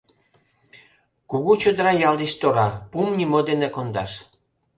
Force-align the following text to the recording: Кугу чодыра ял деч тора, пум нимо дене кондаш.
Кугу 1.29 1.51
чодыра 1.61 1.93
ял 2.07 2.15
деч 2.21 2.31
тора, 2.41 2.67
пум 2.91 3.07
нимо 3.19 3.39
дене 3.49 3.67
кондаш. 3.75 4.11